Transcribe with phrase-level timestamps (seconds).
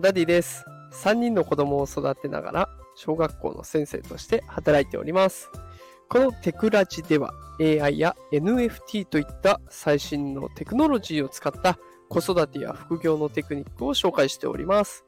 [0.00, 0.64] ダディです。
[0.92, 5.50] 3人の子供を育てながら小学校の先生として働いております。
[6.08, 11.78] このテクラジでは AI や NFT といった最新のテクノロジーを使った
[12.08, 15.04] 子育てや副業のテクニックを紹介しております。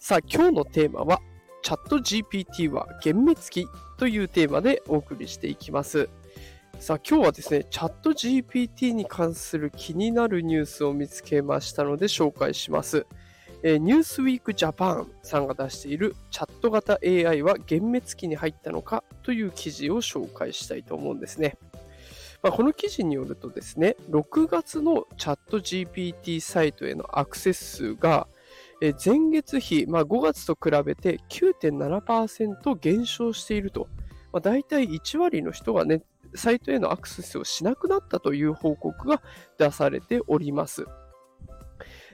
[0.00, 1.20] さあ、今日のテーマは
[1.62, 6.08] チャット GPT は幻滅期というテーマでお送りしていきます。
[6.80, 13.06] さあ今日はですね、チャット GPT に関する気になるニュースを見つけましたので紹介します。
[13.62, 21.56] ニュースウィークジャパンさんが出しているチャット型 AI は幻滅期に入ったのかという記事を紹介したいと思うんですね。
[22.42, 28.26] まあ、この記事によるとですね、6月のチャット GPT サイトへのアクセス数が
[28.80, 33.86] 前月比、まあ、5月と比べて9.7%減少していると。
[34.32, 36.02] まあ、大体1割の人がね、
[36.34, 39.22] サイトへのアクセスをしなくなったという報告が
[39.56, 40.86] 出されております。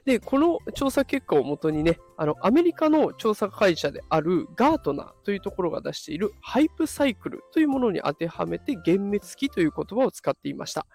[0.09, 10.87] で、この調査結果をもとにね、あの、アメリカの調査会社であるガートナーというところが出しているハイプサイクルというものに当てはめて幻滅期という言葉を使っていました。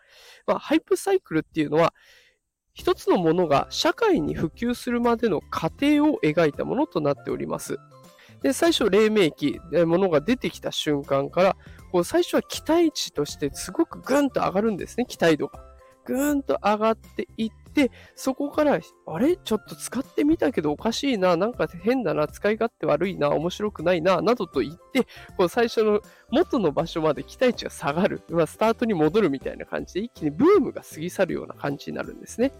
[0.47, 1.93] まあ、ハイプサイクルっていうのは、
[2.73, 7.77] 一つのものが社会に普及するまでの過程を描いたものとなっております。
[8.41, 11.55] で、最初、黎明期、ものが出てきた瞬間から、
[11.91, 15.63] こう最初は期待値としてすごくぐんと上がるんですね、期待度が。
[16.05, 19.35] ぐーんと上がっていっで、そこから、あれ？
[19.37, 25.07] ちょっと使ってみたけどおかしいな、なんか変だな、使い勝手悪いな、面白くないな、などと言って、
[25.37, 32.51] こう最初の元の場所まで期待値が下がる、まあ、スタートに戻るみたいな感じで、一気にブームが過ぎ去るような感じになるんですね。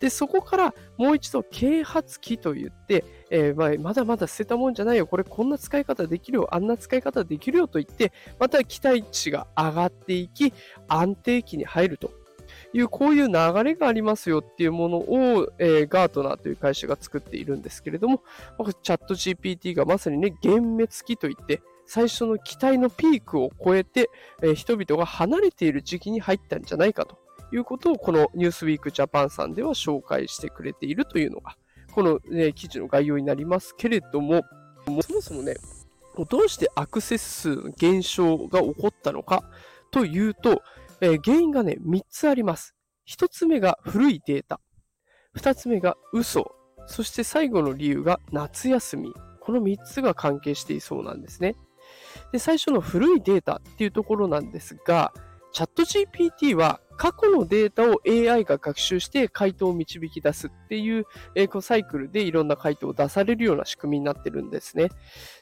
[0.00, 5.06] で、そこからもう一度啓発期と言って、えー、まあ、まだまだ捨てたもんじゃないよ。
[5.06, 6.48] これこんな使い方できるよ。
[6.52, 10.52] あんな使い方できるよと言って、また期待値が上がっていき、
[10.86, 12.12] 安定期に入ると。
[12.72, 18.22] いう、こういう流れがありますよっていうものを、えー、ガートナーという会社が作っているんですけれども、
[18.82, 24.10] チャット GPT がまさにね、幻滅期といって、最初の期待のピークを超えて、
[24.42, 27.16] えー、人々が離れている時期に入ったんじゃないかと
[27.50, 31.56] いうことを、このニュースウィークジャパンさんでは紹介してくれているというのが、
[31.92, 34.42] この、ね、記事の概要になりますけれども、
[35.02, 35.56] そもそもね、
[36.28, 39.44] どうしてアクセス数の減少が起こったのか
[39.90, 40.62] というと、
[41.00, 42.74] えー、原因がね、3つあります。
[43.08, 44.60] 1つ目が古いデータ。
[45.36, 46.52] 2つ目が嘘。
[46.86, 49.12] そして最後の理由が夏休み。
[49.40, 51.56] この3つが関係していそうなんですね。
[52.32, 55.12] で、最初の古いデータっていうところなんですが、
[55.52, 61.04] チャット GPT は過去のデータを AI が学習して回答を導き出すっていう、
[61.34, 64.90] えー、サイクルでいろんな回答を出されるような仕組みになってるんですね。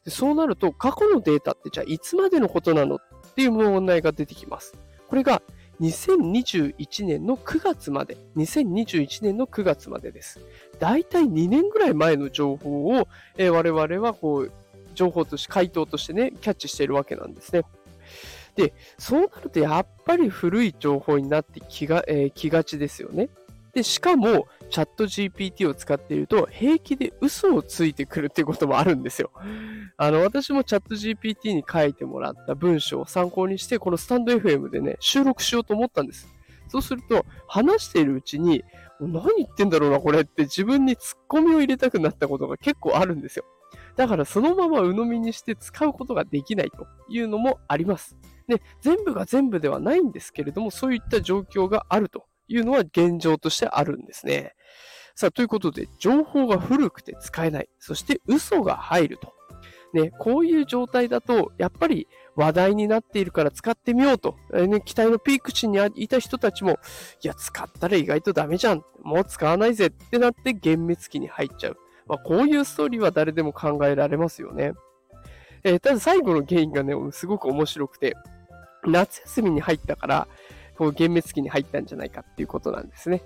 [0.06, 2.98] そうなると過去のデータってじゃあいつまでのことなのっ
[3.34, 4.74] ていう問題が出てきます。
[5.08, 5.42] これが
[5.80, 10.40] 2021年の9月まで、2021年の9月までです。
[10.78, 14.52] だいたい2年ぐらい前の情報を、えー、我々はこう、
[14.94, 17.62] 情報として、回答としてね、キャッチしているわけなんですね。
[18.54, 23.28] で、そうなるとやっぱり古い情報になってきが,、えー、きがちですよね。
[23.76, 29.30] で、しかも、チャット GPT を使っていると、平気で嘘をついてくるっていうこともあるんですよ。
[29.98, 36.26] あの、私もチャット GPT に書いてもらった文章を参考にして、このスタンド FM でね、収録しようと思ったんです。
[36.68, 38.64] そうすると、話しているうちに、
[38.98, 43.44] 何言ってんだろうな、これって自分にツッコミを入れたくなったことが結構あるんですよ。
[43.96, 48.16] だからそのまま鵜呑みにして使うことができないというのもあります。
[48.48, 54.54] で、全部が全部ではないんですけれども、そういった状況があるというのは現状としてあるんですね。
[55.14, 57.68] さあ、ということで、情報が古くて使えない。
[57.78, 59.32] そして嘘が入ると。
[59.94, 66.78] ね、こういう状態だと、やっぱり話題になっているから使ってみようと、えね、期待のピーク値にいた人たちも、
[67.22, 68.84] いや、使ったら意外とダメじゃん。
[69.02, 71.76] もう使わないぜってなって幻滅期に入っちゃう。
[72.06, 74.72] まあ、こういうストーリーは誰でも考えられますよね。
[75.64, 78.14] えー、ただ最後の原因がね、すごく面白くて、
[78.84, 80.28] 夏休みに入ったから、
[80.76, 83.22] こう幻滅期に入ったんじゃないかっていうことなんですね。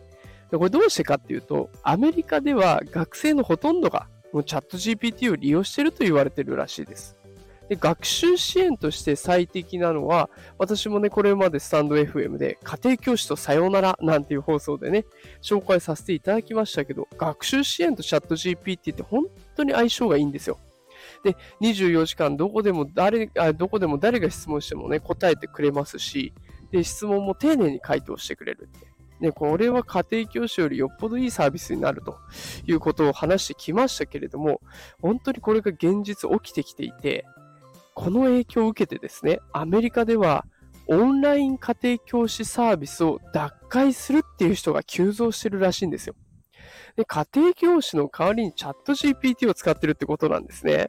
[0.51, 7.17] でこれどうしてかっていうと、アメリカでは学生のほとんどがもうチャット GPT を利用していると言われてるらしいです。
[7.69, 15.05] で学習支援として最適なのは、私もね、これまでスタンド FM で家庭教師とさよならなんていう放送でね、
[15.41, 20.59] 紹介させていただきましたけど、学習支援とチャット GPT って本当に相性がいいんですよ。
[21.23, 26.35] で、24時間どこでも誰、あどこでも誰が質問してもね、答えてくれますし、
[26.71, 28.87] で、質問も丁寧に回答してくれるって。
[29.21, 32.19] ね、これは家庭教師よりよっぽどいいサービスになると
[32.67, 34.61] いうことを話してきましたけれども、
[35.03, 37.27] 本当にこれが現実起きてきていて、
[37.95, 40.47] この影響を受けてですね、アメリカでは
[40.87, 46.15] オンライン家庭教師サービスを脱会するっていう人が急増してるらしいんですよ。
[46.97, 50.89] で家庭教師の代わりにチャット GPT を使ってるってことなんですね。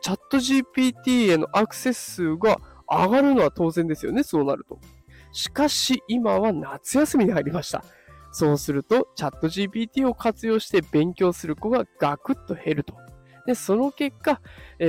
[0.00, 2.58] チャット GPT へのアクセス数が
[2.92, 4.78] 上がるのは当然ですよね、そうなると。
[5.32, 7.84] しかし、今は夏休みに入りました。
[8.32, 12.94] そうすると、チャット GPT を活用して勉強する子がガクッと減ると。
[13.46, 14.40] で、その結果、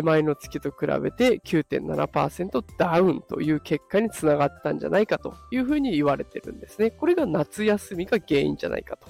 [0.03, 6.91] 前の月と比べて9.7%ダウンという結果につながったんじゃないかというふうに言われてるんですね。
[6.91, 9.07] これが夏休みが原因じゃないかと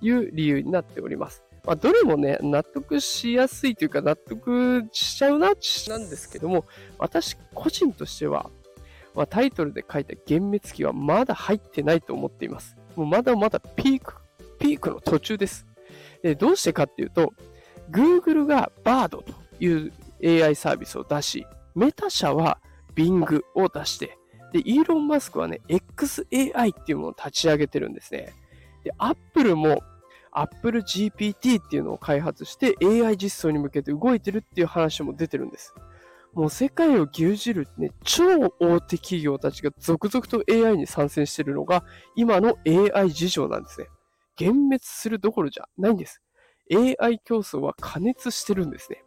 [0.00, 1.45] いう理由になっております。
[1.66, 6.64] まあ、どれもね、納得しやすいというか納得しちゃうな、なんですけども、
[6.98, 8.50] 私個人としては、
[9.16, 12.76] まあ、タイトルで書いた幻滅期はまだ入ってないと思っています。
[12.94, 14.14] もうまだまだピーク、
[14.60, 15.66] ピークの途中です。
[16.22, 17.32] でどうしてかっていうと、
[17.90, 19.24] Google が Bard と
[19.58, 19.92] いう
[20.24, 22.58] AI サービスを出し、メタ社は
[22.94, 24.16] Bing を出して、
[24.52, 28.32] で、イーロン・マスクはね、XAI っていうものを立ち上げてるんですね。
[28.84, 29.82] で、Apple も
[30.38, 35.74] Apple GPT っていうのを開発して AI 実装に向けて動いてるっていう話も出てるんです。
[36.34, 38.24] もう世界を牛耳るね、超
[38.60, 41.82] 大手企業たちが続々と AI に参戦してるのが
[42.14, 43.86] 今の AI 事情なんですね。
[44.38, 46.20] 幻滅するどころじゃないんです。
[46.70, 49.02] AI 競争は加熱してるんですね。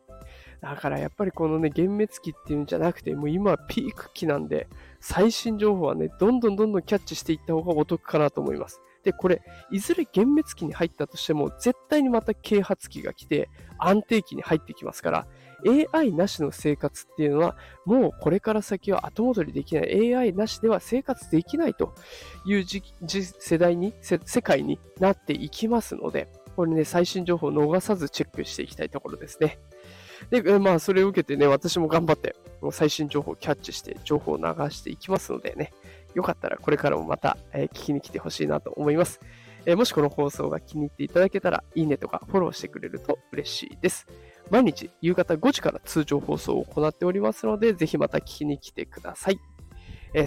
[0.61, 4.67] だからやっぱりこのね、幻滅期っていうんじゃなくて、もう今はピーク期なんで、
[4.99, 8.81] 最新情報はね、どんどんどんどんキャッチしていった方がお得かなと思います。
[9.09, 9.41] で、これ、
[9.71, 15.27] いずれ幻滅期に入ったとしても、絶対にまた啓発期が来て、安定期に入ってきますから、
[15.93, 20.15] AI なしの生活っていうのは、もうこれから先は後戻りできない。
[20.15, 21.95] AI なしでは生活できないと
[22.45, 22.65] いう
[23.39, 29.57] 世代に、世界になっていきますので、これね、最新情報を逃さずチェックしていきたいところですね。
[30.29, 35.73] で、まあ、それを受けてね、私も頑張って、もう最新情報をキャッチして、情報を流していきますのでね、
[36.15, 39.19] よかったらこれからもまた、聞きに来てほしいなと思います。
[39.75, 44.07] もしこの放送が気に入っていただけたら、いいねとかフォローしてくれると嬉しいです。
[44.49, 49.39] 毎日夕方5時から通常放送を行っておりますので、ぜひまた聞きに来てください。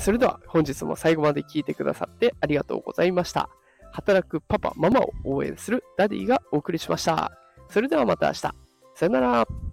[0.01, 3.49] それでは本日も最後まで聞いてくださってありがとうございました。
[3.91, 7.33] 働くパパ、ママを応援するダディがお送りしました。
[7.69, 8.41] それではまた明日。
[8.41, 8.55] さ
[9.07, 9.72] よなら。